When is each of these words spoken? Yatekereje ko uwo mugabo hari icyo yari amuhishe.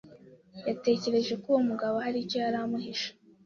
Yatekereje 0.67 1.33
ko 1.41 1.45
uwo 1.51 1.61
mugabo 1.69 1.95
hari 2.05 2.17
icyo 2.23 2.37
yari 2.43 2.57
amuhishe. 2.63 3.09